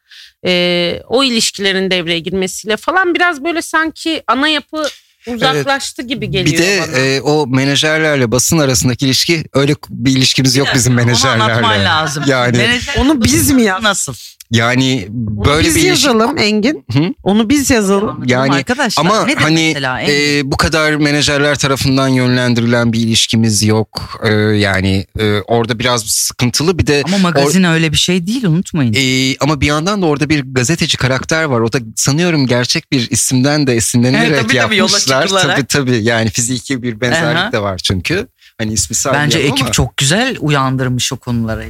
E, 0.47 1.01
o 1.09 1.25
ilişkilerin 1.25 1.91
devreye 1.91 2.19
girmesiyle 2.19 2.77
falan 2.77 3.15
biraz 3.15 3.45
böyle 3.45 3.63
sanki 3.63 4.23
ana 4.27 4.49
yapı 4.49 4.89
uzaklaştı 5.27 6.03
gibi 6.03 6.31
geliyor 6.31 6.53
Bir 6.63 6.67
de 6.67 6.81
bana. 6.89 6.99
e, 6.99 7.21
o 7.21 7.47
menajerlerle 7.47 8.31
basın 8.33 8.59
arasındaki 8.59 9.07
ilişki 9.07 9.45
öyle 9.55 9.75
bir 9.89 10.11
ilişkimiz 10.17 10.57
yok 10.57 10.69
bizim 10.75 10.93
Onu 10.93 11.01
anlatman 11.01 11.47
menajerlerle. 11.47 11.85
lazım. 11.85 12.25
Yani 12.27 12.57
Menajer- 12.57 12.99
Onu 13.01 13.25
biz 13.25 13.51
mi 13.51 13.63
yaz- 13.63 13.83
Nasıl? 13.83 14.15
Yani 14.51 15.09
Onu 15.11 15.45
böyle 15.45 15.69
biz 15.69 15.75
bir 15.77 15.81
ilişki 15.81 16.07
yazalım 16.07 16.39
Engin. 16.39 16.85
Hı? 16.93 17.15
Onu 17.23 17.49
biz 17.49 17.71
yazalım. 17.71 18.23
Yani 18.27 18.53
arkadaşlar. 18.55 19.05
ama 19.05 19.25
Nedir 19.25 19.37
hani 19.43 19.71
mesela? 19.75 20.01
En- 20.01 20.39
e, 20.39 20.51
bu 20.53 20.57
kadar 20.57 20.93
menajerler 20.95 21.59
tarafından 21.59 22.09
yönlendirilen 22.09 22.93
bir 22.93 23.01
ilişkimiz 23.01 23.63
yok. 23.63 24.21
E, 24.25 24.33
yani 24.35 25.07
e, 25.19 25.41
orada 25.41 25.79
biraz 25.79 26.03
sıkıntılı 26.07 26.79
bir 26.79 26.87
de 26.87 27.03
ama 27.07 27.19
magazin 27.19 27.65
öyle 27.65 27.93
bir 27.93 27.97
şey 27.97 28.27
değil 28.27 28.45
unutmayın. 28.45 28.95
e, 28.99 29.37
ama 29.41 29.61
bir 29.61 29.67
yandan 29.67 30.03
da 30.03 30.07
orada 30.07 30.29
bir 30.29 30.45
gazeteci 30.53 30.97
karakter 30.97 31.45
var. 31.45 31.61
O 31.61 31.73
da 31.73 31.79
sanıyorum 31.97 32.47
gerçek 32.47 32.93
bir 32.93 33.11
isimden 33.11 33.67
de 33.67 33.75
esinlenilerek 33.77 34.29
Evet, 34.31 34.41
tabii, 34.43 34.57
tabii, 34.59 34.77
yola 34.77 34.91
yapmışlar. 34.91 35.23
çıkılarak. 35.23 35.57
Tabii 35.57 35.67
tabii 35.67 36.05
yani 36.05 36.31
fiziki 36.31 36.83
bir 36.83 37.01
benzerlik 37.01 37.37
Aha. 37.39 37.53
de 37.53 37.59
var 37.63 37.79
çünkü. 37.79 38.27
Hani 38.59 38.73
ismi 38.73 38.97
sahibi 38.97 39.19
Bence 39.19 39.39
ekip 39.39 39.63
ama. 39.63 39.73
çok 39.73 39.97
güzel 39.97 40.37
uyandırmış 40.41 41.13
o 41.13 41.17
konuları. 41.17 41.65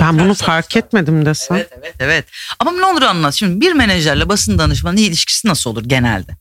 Ben 0.00 0.18
bunu 0.18 0.34
fark 0.34 0.76
etmedim 0.76 1.26
desem. 1.26 1.56
Evet 1.56 1.70
evet 1.78 1.94
evet. 2.00 2.24
Ama 2.58 2.72
ne 2.72 2.84
olur 2.84 3.02
anlat. 3.02 3.34
Şimdi 3.34 3.60
bir 3.60 3.72
menajerle 3.72 4.28
basın 4.28 4.58
danışmanının 4.58 5.00
ilişkisi 5.00 5.48
nasıl 5.48 5.70
olur 5.70 5.84
genelde? 5.84 6.32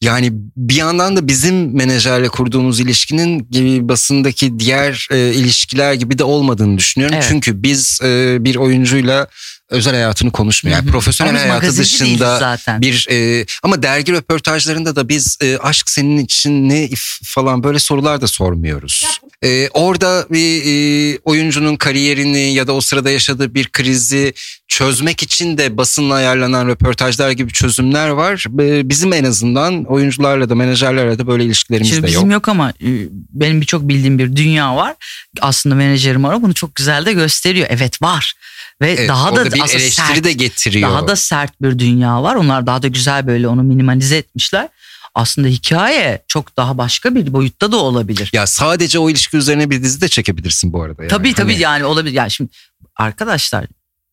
Yani 0.00 0.30
bir 0.56 0.74
yandan 0.74 1.16
da 1.16 1.28
bizim 1.28 1.76
menajerle 1.76 2.28
kurduğumuz 2.28 2.80
ilişkinin 2.80 3.50
gibi 3.50 3.88
basındaki 3.88 4.58
diğer 4.58 5.08
e, 5.10 5.32
ilişkiler 5.34 5.92
gibi 5.92 6.18
de 6.18 6.24
olmadığını 6.24 6.78
düşünüyorum. 6.78 7.14
Evet. 7.16 7.26
Çünkü 7.28 7.62
biz 7.62 8.00
e, 8.02 8.36
bir 8.40 8.56
oyuncuyla 8.56 9.26
özel 9.70 9.94
hayatını 9.94 10.30
konuşmuyor. 10.30 10.76
Yani 10.76 10.90
profesyonel 10.90 11.32
Ama 11.32 11.40
hayatı 11.42 11.76
dışında 11.76 12.38
zaten. 12.38 12.80
bir 12.80 13.06
e, 13.10 13.46
ama 13.62 13.82
dergi 13.82 14.12
röportajlarında 14.12 14.96
da 14.96 15.08
biz 15.08 15.38
e, 15.42 15.58
aşk 15.58 15.90
senin 15.90 16.18
için 16.18 16.68
ne 16.68 16.88
falan 17.24 17.62
böyle 17.62 17.78
sorular 17.78 18.20
da 18.20 18.26
sormuyoruz. 18.26 19.20
E, 19.42 19.68
orada 19.68 20.26
bir 20.30 20.62
e, 20.64 21.18
oyuncunun 21.24 21.76
kariyerini 21.76 22.54
ya 22.54 22.66
da 22.66 22.72
o 22.72 22.80
sırada 22.80 23.10
yaşadığı 23.10 23.54
bir 23.54 23.68
krizi 23.68 24.34
çözmek 24.68 25.22
için 25.22 25.58
de 25.58 25.76
basınla 25.76 26.14
ayarlanan 26.14 26.68
röportajlar 26.68 27.30
gibi 27.30 27.52
çözümler 27.52 28.08
var. 28.08 28.44
E, 28.60 28.88
bizim 28.88 29.12
en 29.12 29.24
azından 29.24 29.84
oyuncularla 29.84 30.48
da 30.48 30.54
menajerlerle 30.54 31.18
de 31.18 31.26
böyle 31.26 31.44
ilişkilerimiz 31.44 31.88
Şimdi 31.90 32.02
de 32.02 32.06
bizim 32.06 32.20
yok. 32.20 32.32
yok. 32.32 32.48
ama 32.48 32.70
e, 32.70 32.90
benim 33.30 33.60
birçok 33.60 33.88
bildiğim 33.88 34.18
bir 34.18 34.36
dünya 34.36 34.76
var. 34.76 34.94
Aslında 35.40 35.74
menajerim 35.74 36.24
var 36.24 36.42
bunu 36.42 36.54
çok 36.54 36.74
güzel 36.74 37.06
de 37.06 37.12
gösteriyor. 37.12 37.66
Evet 37.70 38.02
var. 38.02 38.34
Ve 38.82 38.92
Evet, 38.92 39.08
daha 39.08 39.36
da 39.36 39.44
bir 39.44 39.52
eleştiri 39.52 39.90
sert, 39.90 40.24
de 40.24 40.32
getiriyor. 40.32 40.90
daha 40.90 41.08
da 41.08 41.16
sert 41.16 41.62
bir 41.62 41.78
dünya 41.78 42.22
var. 42.22 42.34
Onlar 42.34 42.66
daha 42.66 42.82
da 42.82 42.88
güzel 42.88 43.26
böyle 43.26 43.48
onu 43.48 43.62
minimalize 43.62 44.16
etmişler. 44.16 44.68
Aslında 45.14 45.48
hikaye 45.48 46.22
çok 46.28 46.56
daha 46.56 46.78
başka 46.78 47.14
bir 47.14 47.32
boyutta 47.32 47.72
da 47.72 47.76
olabilir. 47.76 48.30
ya 48.32 48.46
sadece 48.46 48.98
o 48.98 49.10
ilişki 49.10 49.36
üzerine 49.36 49.70
bir 49.70 49.82
dizi 49.82 50.00
de 50.00 50.08
çekebilirsin 50.08 50.72
bu 50.72 50.82
arada. 50.82 51.02
Yani. 51.02 51.10
tabii 51.10 51.34
tabii 51.34 51.52
Hani- 51.52 51.62
yani 51.62 51.84
olabilir. 51.84 52.14
Yani 52.14 52.30
şimdi 52.30 52.50
arkadaşlar 52.96 53.66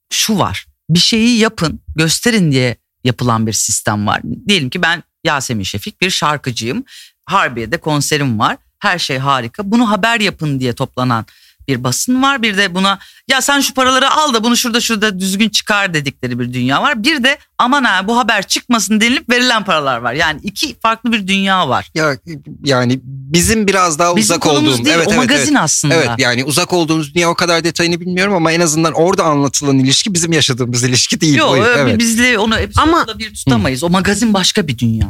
şu 0.10 0.40
var. 0.40 0.66
Bir 0.90 1.00
şeyi 1.00 1.38
yapın, 1.40 1.80
gösterin 1.96 2.52
diye 2.52 2.76
yapılan 3.04 3.48
bir 3.48 3.54
sistem 3.54 4.08
var. 4.08 4.22
Diyelim 4.48 4.70
ki 4.70 4.82
ben 4.82 5.04
Yasemin 5.24 5.64
Şefik 5.64 6.02
bir 6.02 6.10
şarkıcıyım. 6.10 6.84
Harbiye'de 7.26 7.78
konserim 7.78 8.40
var. 8.40 8.58
Her 8.80 9.00
şey 9.00 9.18
harika. 9.18 9.72
Bunu 9.72 9.90
haber 9.92 10.20
yapın 10.20 10.60
diye 10.60 10.74
toplanan 10.74 11.26
bir 11.68 11.84
basın 11.84 12.22
var. 12.22 12.42
Bir 12.42 12.58
de 12.58 12.76
buna 12.76 13.00
ya 13.28 13.42
sen 13.42 13.60
şu 13.60 13.74
paraları 13.74 14.12
al 14.12 14.34
da 14.34 14.44
bunu 14.44 14.58
şurada 14.58 14.82
şurada 14.82 15.20
düzgün 15.20 15.50
çıkar 15.50 15.94
dedikleri 15.94 16.40
bir 16.40 16.54
dünya 16.54 16.82
var. 16.82 17.04
Bir 17.04 17.24
de 17.24 17.38
aman 17.58 17.84
ha 17.84 18.08
bu 18.08 18.18
haber 18.18 18.48
çıkmasın 18.48 19.02
denilip 19.02 19.30
verilen 19.30 19.64
paralar 19.64 19.98
var. 19.98 20.14
Yani 20.14 20.40
iki 20.44 20.80
farklı 20.80 21.12
bir 21.12 21.28
dünya 21.28 21.70
var. 21.70 21.90
Ya 21.96 22.18
yani 22.64 23.00
bizim 23.04 23.68
biraz 23.68 24.00
daha 24.00 24.16
Bizim 24.16 24.34
uzak 24.34 24.42
konumuz 24.42 24.74
olduğum 24.74 24.86
değil 24.86 24.96
evet 24.96 25.08
o 25.08 25.12
evet 25.12 25.20
magazin 25.20 25.54
evet. 25.56 25.64
aslında. 25.64 25.96
Evet 25.96 26.10
yani 26.18 26.44
uzak 26.44 26.74
olduğumuz 26.74 27.16
dünya 27.16 27.30
o 27.30 27.36
kadar 27.36 27.64
detayını 27.64 28.00
bilmiyorum 28.00 28.34
ama 28.34 28.52
en 28.52 28.60
azından 28.60 28.94
orada 28.94 29.24
anlatılan 29.24 29.80
ilişki 29.80 30.14
bizim 30.14 30.34
yaşadığımız 30.34 30.84
ilişki 30.84 31.22
değil. 31.22 31.36
Yok 31.36 31.58
evet. 31.78 32.00
bizle 32.00 32.38
onu 32.40 32.56
Ama- 32.78 33.06
bir 33.20 33.34
tutamayız. 33.34 33.84
O 33.84 33.90
magazin 33.90 34.34
başka 34.34 34.68
bir 34.68 34.78
dünya. 34.78 35.08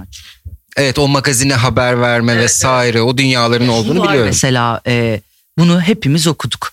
evet 0.77 0.99
o 0.99 1.07
magazine 1.07 1.53
haber 1.53 2.01
verme 2.01 2.31
Evet, 2.31 2.43
vesaire 2.43 3.01
o 3.01 3.17
dünyaların 3.17 3.67
olduğunu 3.67 4.03
biliyorum. 4.03 4.25
Mesela 4.25 4.81
e, 4.87 5.21
bunu 5.57 5.81
hepimiz 5.81 6.27
okuduk. 6.27 6.71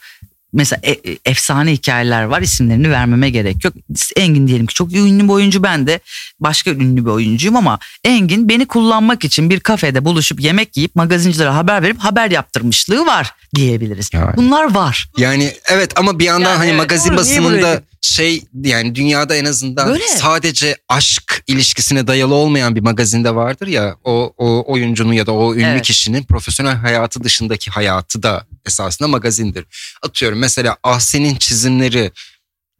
Mesela 0.54 0.80
e- 0.82 1.10
e- 1.12 1.18
efsane 1.24 1.72
hikayeler 1.72 2.22
var 2.22 2.40
isimlerini 2.40 2.90
vermeme 2.90 3.30
gerek 3.30 3.64
yok. 3.64 3.74
Engin 4.16 4.48
diyelim 4.48 4.66
ki 4.66 4.74
çok 4.74 4.92
ünlü 4.92 5.24
bir 5.24 5.28
oyuncu 5.28 5.62
ben 5.62 5.86
de 5.86 6.00
başka 6.40 6.70
ünlü 6.70 7.04
bir 7.04 7.10
oyuncuyum 7.10 7.56
ama 7.56 7.78
Engin 8.04 8.48
beni 8.48 8.66
kullanmak 8.66 9.24
için 9.24 9.50
bir 9.50 9.60
kafede 9.60 10.04
buluşup 10.04 10.40
yemek 10.40 10.76
yiyip 10.76 10.96
magazincilere 10.96 11.48
haber 11.48 11.82
verip 11.82 11.98
haber 11.98 12.30
yaptırmışlığı 12.30 13.06
var 13.06 13.34
diyebiliriz. 13.54 14.10
Yani. 14.12 14.36
Bunlar 14.36 14.74
var. 14.74 15.08
Yani 15.16 15.52
evet 15.66 15.92
ama 15.98 16.18
bir 16.18 16.24
yandan 16.24 16.50
Yani 16.50 16.58
hani 16.58 16.68
evet, 16.68 16.78
magazin 16.78 17.10
doğru, 17.10 17.16
basınında 17.18 17.82
şey 18.00 18.44
yani 18.64 18.94
dünyada 18.94 19.36
en 19.36 19.44
azından 19.44 19.88
Böyle. 19.88 20.08
sadece 20.08 20.76
aşk 20.88 21.31
ilişkisine 21.46 22.06
dayalı 22.06 22.34
olmayan 22.34 22.76
bir 22.76 22.80
magazinde 22.80 23.34
vardır 23.34 23.66
ya 23.66 23.96
o, 24.04 24.34
o 24.38 24.72
oyuncunun 24.72 25.12
ya 25.12 25.26
da 25.26 25.32
o 25.32 25.54
ünlü 25.54 25.64
Evet. 25.64 25.82
kişinin 25.82 26.22
profesyonel 26.22 26.76
hayatı 26.76 27.24
dışındaki 27.24 27.70
hayatı 27.70 28.22
da 28.22 28.46
esasında 28.66 29.08
magazindir. 29.08 29.64
Atıyorum 30.02 30.38
mesela 30.38 30.76
Ahsen'in 30.82 31.36
çizimleri 31.36 32.12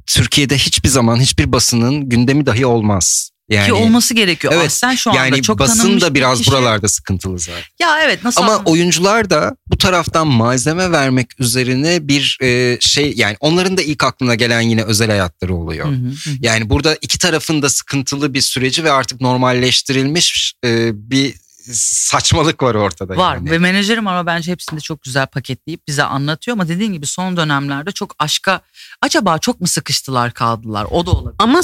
Türkiye'de 0.06 0.59
hiçbir 0.59 0.88
zaman 0.88 1.21
hiçbir 1.21 1.52
basının 1.52 2.09
gündemi 2.09 2.47
dahi 2.47 2.66
olmaz. 2.66 3.30
Yani 3.52 3.66
Ki 3.66 3.73
olması 3.73 4.14
gerekiyor. 4.14 4.52
Evet, 4.52 4.62
Evet, 4.62 4.73
sen 4.73 4.94
şu 4.94 5.11
anda 5.11 5.21
yani 5.21 5.42
çok 5.42 5.59
basın 5.59 5.78
tanınmış 5.78 6.02
da 6.02 6.11
bir 6.11 6.14
biraz 6.14 6.38
kişi. 6.38 6.50
buralarda 6.50 6.88
sıkıntılı 6.88 7.38
zaten. 7.38 7.62
Ya 7.78 7.99
evet 8.02 8.25
nasıl 8.25 8.42
Ama 8.42 8.52
anlam- 8.52 8.64
oyuncular 8.64 9.30
da 9.30 9.56
bu 9.66 9.78
taraftan 9.78 10.26
malzeme 10.26 10.90
vermek 10.90 11.40
üzerine 11.40 12.09
bir 12.09 12.38
e, 12.42 12.78
şey 12.80 13.12
yani 13.16 13.37
onların 13.40 13.76
da 13.76 13.82
ilk 13.82 14.04
aklına 14.04 14.35
gelen 14.35 14.61
yine 14.61 14.82
özel 14.82 15.09
hayatları 15.09 15.54
oluyor. 15.54 15.87
Hı 15.87 15.90
hı, 15.92 16.09
hı. 16.09 16.30
Yani 16.40 16.71
burada 16.71 16.97
iki 17.00 17.18
tarafın 17.18 17.62
da 17.62 17.68
sıkıntılı 17.71 18.35
bir 18.35 18.40
süreci 18.40 18.85
ve 18.85 18.92
artık 18.92 19.21
normalleştirilmiş 19.21 20.54
e, 20.64 20.90
bir 21.11 21.35
saçmalık 21.73 22.62
var 22.62 22.75
ortada. 22.75 23.16
Var 23.16 23.37
yani. 23.37 23.50
ve 23.50 23.59
menajerim 23.59 24.06
ama 24.06 24.26
bence 24.26 24.52
hepsini 24.52 24.76
de 24.76 24.80
çok 24.80 25.02
güzel 25.02 25.26
paketleyip 25.26 25.88
bize 25.88 26.02
anlatıyor 26.02 26.56
ama 26.56 26.68
dediğin 26.68 26.92
gibi 26.92 27.06
son 27.06 27.37
dönemlerde 27.37 27.92
çok 27.92 28.14
aşka 28.18 28.61
acaba 29.02 29.38
çok 29.38 29.61
mu 29.61 29.66
sıkıştılar 29.66 30.32
kaldılar 30.35 30.87
o 30.90 31.06
da 31.06 31.11
olabilir. 31.11 31.35
Ama 31.38 31.62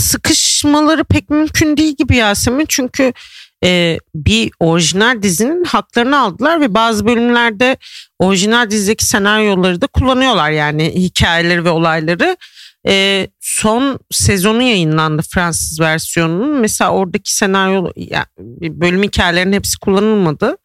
sıkışmaları 0.58 1.04
pek 1.04 1.30
mümkün 1.30 1.76
değil 1.76 1.94
gibi 1.98 2.16
Yasemin. 2.16 2.66
Çünkü 2.68 3.12
e, 3.64 3.98
bir 4.14 4.50
orijinal 4.60 5.22
dizinin 5.22 5.64
haklarını 5.64 6.20
aldılar 6.20 6.60
ve 6.60 6.74
bazı 6.74 7.06
bölümlerde 7.06 7.76
orijinal 8.18 8.70
dizideki 8.70 9.04
senaryoları 9.04 9.80
da 9.80 9.86
kullanıyorlar. 9.86 10.50
Yani 10.50 10.94
hikayeleri 10.94 11.64
ve 11.64 11.70
olayları. 11.70 12.36
E, 12.88 13.28
son 13.40 13.98
sezonu 14.10 14.62
yayınlandı 14.62 15.22
Fransız 15.22 15.80
versiyonunun. 15.80 16.60
Mesela 16.60 16.90
oradaki 16.90 17.34
senaryo 17.34 17.90
yani 17.96 18.26
bölüm 18.60 19.02
hikayelerinin 19.02 19.56
hepsi 19.56 19.78
kullanılmadı. 19.78 20.56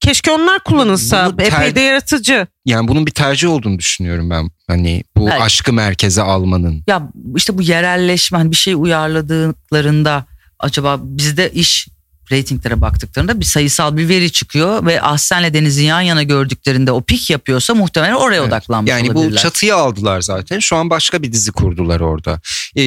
Keşke 0.00 0.30
onlar 0.30 0.64
kullanılsa. 0.64 1.26
Bunu 1.26 1.36
ter- 1.36 1.46
Epey 1.46 1.74
de 1.74 1.80
yaratıcı. 1.80 2.46
Yani 2.64 2.88
bunun 2.88 3.06
bir 3.06 3.10
tercih 3.10 3.48
olduğunu 3.50 3.78
düşünüyorum 3.78 4.30
ben. 4.30 4.50
Hani 4.66 5.04
bu 5.16 5.26
Belki. 5.26 5.42
aşkı 5.42 5.72
merkeze 5.72 6.22
almanın. 6.22 6.84
Ya 6.86 7.08
işte 7.36 7.58
bu 7.58 7.62
yerelleşme 7.62 8.38
hani 8.38 8.50
bir 8.50 8.56
şey 8.56 8.74
uyarladıklarında 8.74 10.24
acaba 10.58 10.98
bizde 11.02 11.50
iş 11.52 11.88
reytinglere 12.32 12.80
baktıklarında 12.80 13.40
bir 13.40 13.44
sayısal 13.44 13.96
bir 13.96 14.08
veri 14.08 14.32
çıkıyor 14.32 14.86
ve 14.86 15.02
Ahsen'le 15.02 15.54
Deniz'i 15.54 15.82
yan 15.84 16.00
yana 16.00 16.22
gördüklerinde 16.22 16.92
o 16.92 17.02
pik 17.02 17.30
yapıyorsa 17.30 17.74
muhtemelen 17.74 18.12
oraya 18.14 18.36
Evet. 18.36 18.48
odaklanmış 18.48 18.90
Yani 18.90 19.14
bu 19.14 19.18
olabilirler. 19.18 19.42
çatıyı 19.42 19.74
aldılar 19.76 20.20
zaten. 20.20 20.58
Şu 20.58 20.76
an 20.76 20.90
başka 20.90 21.22
bir 21.22 21.32
dizi 21.32 21.52
kurdular 21.52 22.00
orada. 22.00 22.40
Ee, 22.76 22.82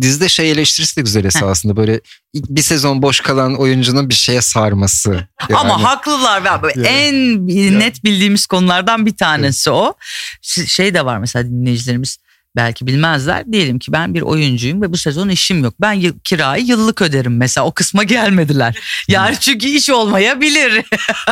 dizide 0.00 0.28
şey 0.28 0.50
eleştirisi 0.50 0.96
de 0.96 1.00
güzel 1.02 1.24
esasında. 1.24 1.76
Böyle 1.76 2.00
bir 2.34 2.62
sezon 2.62 3.02
boş 3.02 3.20
kalan 3.20 3.54
oyuncunun 3.60 4.08
bir 4.08 4.14
şeye 4.14 4.40
sarması. 4.42 5.28
Ama 5.54 5.68
Yani- 5.70 5.82
haklılar 5.82 6.44
ve 6.44 6.72
Yani. 6.76 6.86
en 6.86 7.78
net 7.80 8.04
bildiğimiz 8.04 8.46
konulardan 8.46 9.06
bir 9.06 9.16
tanesi 9.16 9.70
o. 9.70 9.94
Ş- 10.42 10.66
Şey 10.66 10.94
de 10.94 11.04
var 11.04 11.18
mesela 11.18 11.44
dinleyicilerimiz 11.46 12.16
belki 12.56 12.86
bilmezler. 12.86 13.52
Diyelim 13.52 13.78
ki 13.78 13.92
ben 13.92 14.14
bir 14.14 14.22
oyuncuyum 14.22 14.82
ve 14.82 14.92
bu 14.92 14.96
sezon 14.96 15.28
işim 15.28 15.64
yok. 15.64 15.74
Ben 15.80 15.92
yıl- 15.92 16.18
kirayı 16.24 16.64
yıllık 16.64 17.02
öderim 17.02 17.36
mesela 17.36 17.66
o 17.66 17.72
kısma 17.72 18.02
gelmediler. 18.04 18.78
Yani 19.08 19.36
çünkü 19.40 19.66
iş 19.66 19.90
olmayabilir. 19.90 20.82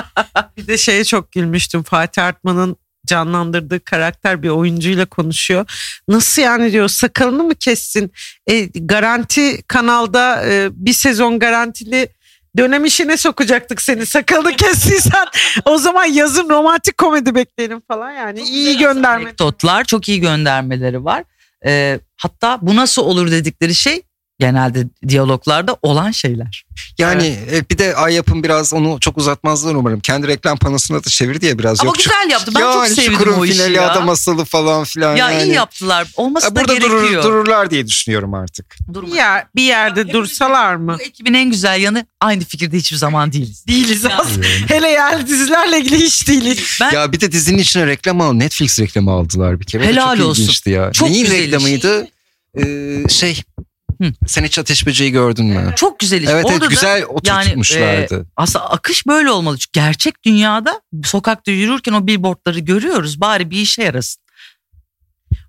Bir 0.57 0.67
de 0.67 0.79
şeye 0.79 1.05
çok 1.05 1.33
gülmüştüm. 1.33 1.83
Fatih 1.83 2.25
Artman'ın 2.25 2.77
canlandırdığı 3.07 3.85
karakter 3.85 4.43
bir 4.43 4.49
oyuncuyla 4.49 5.07
konuşuyor. 5.07 5.71
Nasıl 6.09 6.43
yani 6.43 6.73
diyor 6.73 6.89
sakalını 6.89 7.43
mı 7.43 7.55
kessin? 7.55 8.13
E, 8.51 8.65
garanti 8.75 9.63
kanalda 9.63 10.47
e, 10.47 10.69
bir 10.73 10.93
sezon 10.93 11.39
garantili 11.39 12.09
dönem 12.59 12.85
işine 12.85 13.17
sokacaktık 13.17 13.83
seni. 13.83 14.07
Sakalını 14.07 14.57
kestiysen 14.57 15.27
o 15.65 15.79
zaman 15.79 16.05
yazın 16.05 16.51
romantik 16.51 16.99
komedi 16.99 17.35
bekleyelim 17.35 17.83
falan 17.89 18.11
yani. 18.11 18.41
iyi 18.41 18.79
gönderme. 18.79 19.25
Anekdotlar 19.25 19.85
çok 19.85 20.09
iyi 20.09 20.21
göndermeleri 20.21 21.05
var. 21.05 21.25
Ee, 21.67 22.01
hatta 22.17 22.59
bu 22.63 22.77
nasıl 22.77 23.03
olur 23.03 23.31
dedikleri 23.31 23.75
şey 23.75 24.03
genelde 24.41 24.87
diyaloglarda 25.09 25.77
olan 25.83 26.11
şeyler. 26.11 26.65
Yani 26.99 27.39
e, 27.53 27.71
bir 27.71 27.79
de 27.79 27.95
Ay 27.97 28.15
Yapım 28.15 28.43
biraz 28.43 28.73
onu 28.73 29.01
çok 29.01 29.19
uzatmazlar 29.19 29.75
umarım. 29.75 30.01
Kendi 30.01 30.29
reklam 30.29 30.59
panosuna 30.59 31.05
da 31.05 31.09
çevirdi 31.11 31.47
ya 31.47 31.59
biraz. 31.59 31.81
Ama 31.81 31.89
Yok, 31.89 31.97
güzel 31.97 32.31
yaptı. 32.31 32.53
Ben 32.55 32.61
çok 32.61 32.75
yani 32.75 32.89
sevdim 32.95 33.35
o 33.39 33.45
işi 33.45 33.55
finali 33.55 33.73
ya. 33.75 33.91
ada 33.91 34.01
masalı 34.01 34.45
falan 34.45 34.85
filan. 34.85 35.17
Ya 35.17 35.31
yani. 35.31 35.43
iyi 35.43 35.55
yaptılar. 35.55 36.09
Olması 36.17 36.47
Ha, 36.47 36.57
da 36.57 36.61
Burada 36.61 36.75
gerekiyor. 36.75 37.03
durur, 37.03 37.23
dururlar 37.23 37.71
diye 37.71 37.87
düşünüyorum 37.87 38.35
artık. 38.35 38.77
Durma. 38.95 39.09
Bir, 39.09 39.15
yer, 39.17 39.47
bir 39.57 39.63
yerde 39.63 40.13
dursalar 40.13 40.75
mı? 40.77 40.97
Bu 40.99 41.03
ekibin 41.03 41.35
en 41.35 41.51
güzel 41.51 41.81
yanı 41.81 42.07
aynı 42.21 42.45
fikirde 42.45 42.77
hiçbir 42.77 42.97
zaman 42.97 43.33
değiliz. 43.33 43.67
Değiliz 43.67 44.07
aslında. 44.07 44.47
Hele 44.69 44.89
yani 44.89 45.27
dizilerle 45.27 45.79
ilgili 45.79 45.97
hiç 45.99 46.29
değiliz. 46.29 46.79
Ben 46.81 46.91
Ya 46.93 47.13
bir 47.13 47.21
de 47.21 47.33
dizinin 47.33 47.59
içine 47.59 47.87
reklam 47.87 48.21
al. 48.21 48.33
Netflix 48.33 48.81
reklamı 48.81 49.11
aldılar 49.11 49.61
bir 49.61 49.65
kere. 49.65 49.87
Helal 49.87 50.17
çok 50.17 50.27
olsun. 50.27 50.43
ilginçti 50.43 50.71
ya. 50.71 50.93
Çok 50.93 51.09
Neyin 51.09 51.25
güzel 51.25 51.39
reklamıydı? 51.39 52.07
Ee, 52.59 53.09
şey. 53.09 53.43
Hı. 54.03 54.13
Sen 54.27 54.45
hiç 54.45 54.59
Ateş 54.59 54.87
Böceği 54.87 55.13
gördün 55.13 55.47
mü? 55.47 55.73
çok 55.77 55.99
güzel 55.99 56.23
iş. 56.23 56.29
Evet 56.29 56.45
Orada 56.45 56.53
evet 56.53 56.63
da 56.63 56.67
güzel 56.67 56.99
yani, 56.99 57.07
oturtmuşlardı. 57.07 58.27
aslında 58.37 58.71
akış 58.71 59.07
böyle 59.07 59.31
olmalı. 59.31 59.59
Çünkü 59.59 59.73
gerçek 59.73 60.25
dünyada 60.25 60.81
sokakta 61.05 61.51
yürürken 61.51 61.93
o 61.93 62.07
billboardları 62.07 62.59
görüyoruz. 62.59 63.21
Bari 63.21 63.51
bir 63.51 63.57
işe 63.57 63.83
yarasın. 63.83 64.23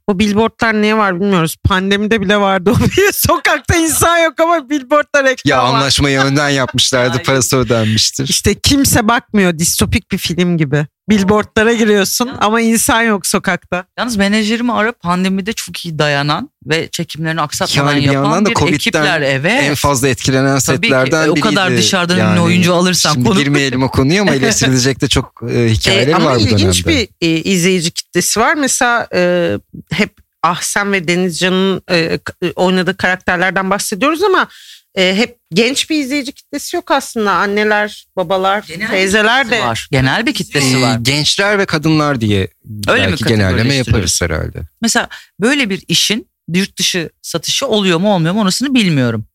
O 0.07 0.19
billboardlar 0.19 0.81
niye 0.81 0.97
var 0.97 1.19
bilmiyoruz. 1.21 1.55
Pandemide 1.63 2.21
bile 2.21 2.37
vardı 2.37 2.71
o. 2.71 2.79
Bir 2.79 3.11
Sokakta 3.13 3.75
insan 3.75 4.17
yok 4.17 4.39
ama 4.39 4.69
billboardlar 4.69 5.23
reklam 5.25 5.49
ya 5.59 5.63
var. 5.63 5.69
anlaşmayı 5.75 6.19
önden 6.19 6.49
yapmışlardı. 6.61 7.23
Parası 7.23 7.57
ödenmiştir. 7.57 8.27
İşte 8.27 8.59
kimse 8.59 9.07
bakmıyor. 9.07 9.59
Distopik 9.59 10.11
bir 10.11 10.17
film 10.17 10.57
gibi. 10.57 10.87
Billboardlara 11.09 11.73
giriyorsun 11.73 12.29
ama 12.39 12.61
insan 12.61 13.01
yok 13.01 13.27
sokakta. 13.27 13.85
Yalnız 13.97 14.17
menajerimi 14.17 14.73
ara 14.73 14.91
pandemide 14.91 15.53
çok 15.53 15.85
iyi 15.85 15.99
dayanan 15.99 16.49
ve 16.65 16.87
çekimlerini 16.91 17.41
aksatmadan 17.41 17.91
Yani 17.93 18.03
bir 18.07 18.11
yapan 18.11 18.45
da 18.45 18.49
bir 18.49 18.55
Covid'den 18.55 18.75
ekipler. 18.75 19.21
Evet. 19.21 19.63
En 19.63 19.75
fazla 19.75 20.07
etkilenen 20.07 20.59
Tabii 20.59 20.81
ki. 20.81 20.87
setlerden 20.87 21.27
O 21.29 21.35
biriydi. 21.35 21.41
kadar 21.49 21.77
dışarıdan 21.77 22.31
ünlü 22.31 22.39
oyuncu 22.39 22.73
alırsan 22.73 23.13
şimdi 23.13 23.29
konu- 23.29 23.39
girmeyelim 23.39 23.83
o 23.83 23.89
konuya 23.89 24.21
ama 24.21 24.35
eleştirilecek 24.35 25.01
de 25.01 25.07
çok 25.07 25.41
e, 25.51 25.69
hikayeleri 25.69 26.11
E, 26.11 26.15
ama 26.15 26.25
var 26.25 26.35
bu 26.35 26.39
ilginç 26.39 26.85
dönemde. 26.85 27.07
bir 27.21 27.27
e, 27.27 27.41
izleyici 27.41 27.91
kitlesi 27.91 28.39
var. 28.39 28.53
Mesela 28.53 29.07
e, 29.15 29.51
hep 29.91 30.11
Ahsen 30.43 30.91
ve 30.93 31.07
Denizcan'ın 31.07 31.81
e, 31.91 31.97
e, 31.97 32.19
oynadığı 32.55 32.97
karakterlerden 32.97 33.69
bahsediyoruz 33.69 34.23
ama 34.23 34.47
e, 34.95 35.15
hep 35.15 35.37
genç 35.53 35.89
bir 35.89 35.99
izleyici 36.03 36.31
kitlesi 36.31 36.75
yok 36.75 36.91
aslında. 36.91 37.31
Anneler, 37.31 38.07
babalar, 38.15 38.63
Genel 38.67 38.87
teyzeler 38.89 39.51
de 39.51 39.61
var. 39.61 39.87
Genel 39.91 40.25
bir 40.25 40.33
kitlesi 40.33 40.77
Ee, 40.77 40.81
var. 40.81 40.97
gençler 41.01 41.59
ve 41.59 41.65
kadınlar 41.65 42.21
diye 42.21 42.47
Öyle 42.87 43.05
mi 43.05 43.11
belki 43.11 43.23
genelleme 43.23 43.51
kategorileştiriyoruz? 43.51 43.87
yaparız 43.87 44.21
herhalde. 44.21 44.67
Mesela 44.81 45.07
böyle 45.39 45.69
bir 45.69 45.83
işin 45.87 46.27
yurt 46.53 46.77
dışı 46.79 47.09
satışı 47.21 47.67
oluyor 47.67 47.99
mu 47.99 48.13
olmuyor 48.15 48.33
mu 48.33 48.41
orasını 48.41 48.73
bilmiyorum. 48.73 49.25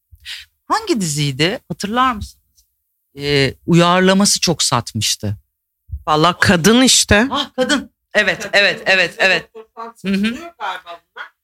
Hangi 0.68 1.00
diziydi 1.00 1.58
hatırlar 1.68 2.12
mısın? 2.12 2.40
Ee, 3.18 3.54
uyarlaması 3.66 4.40
çok 4.40 4.62
satmıştı. 4.62 5.36
Valla 6.06 6.38
kadın 6.38 6.82
işte. 6.82 7.28
Ah 7.30 7.50
kadın. 7.56 7.90
Evet, 8.14 8.48
evet, 8.52 8.82
evet, 8.86 9.14
evet. 9.18 9.44
Hı 10.06 10.12
hı. 10.12 10.26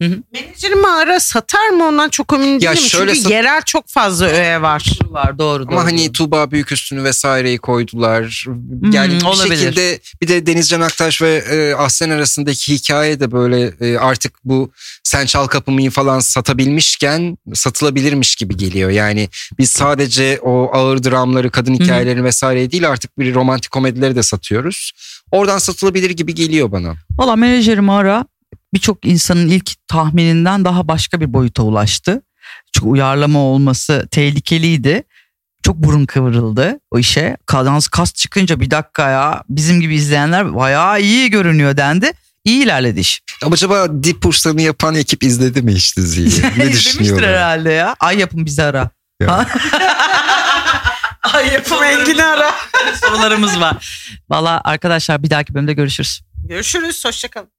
Hı 0.03 0.09
hı. 0.09 0.19
Menajerimi 0.33 0.87
ara 0.89 1.21
satar 1.21 1.69
mı 1.69 1.85
ondan 1.85 2.09
çok 2.09 2.33
emin 2.33 2.45
değilim. 2.47 2.61
Ya 2.61 2.77
şöyle 2.77 3.11
Çünkü 3.11 3.23
sat- 3.23 3.33
yerel 3.33 3.63
çok 3.63 3.89
fazla 3.89 4.27
öğe 4.27 4.63
var. 4.63 4.99
Var 5.11 5.39
doğru 5.39 5.67
doğru. 5.67 5.73
Ama 5.73 5.85
hani. 5.85 6.13
Tuğba 6.13 6.51
Büyüküstü'nü 6.51 7.05
vesaireyi 7.05 7.59
koydular. 7.59 8.47
Yani 8.93 9.15
bir 9.15 9.21
Hmm, 9.21 9.27
olabilir. 9.29 9.57
şekilde 9.57 10.01
bir 10.23 10.29
de 10.29 10.47
Denizcan 10.47 10.81
Aktaş 10.81 11.23
ve 11.23 11.37
e, 11.51 11.75
Ahsen 11.75 12.11
arasındaki 12.11 12.73
hikaye 12.75 13.21
de 13.21 13.33
böyle 13.33 13.73
e, 13.81 13.99
artık 13.99 14.33
bu 14.45 14.73
Sen 15.05 15.27
Çal 15.27 15.47
Kapımı'yı 15.47 15.91
falan 15.91 16.21
satabilmişken 16.21 17.39
satılabilirmiş 17.55 18.37
gibi 18.37 18.57
geliyor. 18.57 18.91
Yani 18.91 19.29
biz 19.59 19.71
sadece 19.71 20.39
o 20.43 20.71
ağır 20.77 21.03
dramları, 21.05 21.51
kadın 21.51 21.75
hikayelerini 21.75 22.25
vesaire 22.25 22.71
değil 22.73 22.89
artık 22.89 23.19
bir 23.19 23.35
romantik 23.35 23.71
komedileri 23.71 24.17
de 24.17 24.23
satıyoruz. 24.23 24.93
Oradan 25.31 25.59
satılabilir 25.59 26.11
gibi 26.11 26.35
geliyor 26.35 26.73
bana. 26.73 26.95
Valla 27.19 27.37
menajerimi 27.37 27.93
ara 27.93 28.25
birçok 28.75 29.07
insanın 29.07 29.49
ilk 29.49 29.71
tahmininden 29.89 30.65
daha 30.65 30.89
başka 30.89 31.21
bir 31.21 31.33
boyuta 31.33 31.63
ulaştı. 31.63 32.23
Çünkü 32.73 32.87
uyarlama 32.89 33.39
olması 33.39 34.09
tehlikeliydi. 34.11 35.03
Çok 35.63 35.77
burun 35.77 36.07
kıvırıldı 36.07 36.79
o 36.91 36.99
işe. 36.99 37.37
Kadans 37.47 37.89
kast 37.89 38.17
çıkınca 38.17 38.61
bir 38.61 38.71
dakika 38.71 39.11
ya 39.11 39.43
bizim 39.49 39.81
gibi 39.81 39.95
izleyenler 39.95 40.55
bayağı 40.55 41.01
iyi 41.01 41.31
görünüyor 41.31 41.77
dendi. 41.77 42.13
İyi 42.45 42.65
ilerledi 42.65 43.01
iş. 43.01 43.21
Ama 43.45 43.53
acaba 43.55 44.03
Dip 44.03 44.23
Bursa'nı 44.23 44.63
yapan 44.63 44.95
ekip 44.95 45.23
izledi 45.23 45.63
mi 45.63 45.75
hiç 45.75 45.97
diziyi? 45.97 46.27
ne 46.27 46.31
İzlemiştir 46.33 46.73
düşünüyorlar? 46.73 47.29
herhalde 47.29 47.71
ya. 47.73 47.97
Ay 48.01 48.19
yapın 48.19 48.47
bizi 48.47 48.63
ara. 48.63 48.91
Ya. 49.23 49.47
Ay 51.35 51.53
yapın 51.53 51.83
Engin'i 51.83 52.25
ara. 52.25 52.55
sorularımız 53.01 53.61
var. 53.61 54.09
Valla 54.31 54.61
arkadaşlar 54.65 55.23
bir 55.23 55.31
dahaki 55.31 55.55
bölümde 55.55 55.73
görüşürüz. 55.73 56.21
Görüşürüz. 56.49 57.05
Hoşçakalın. 57.05 57.51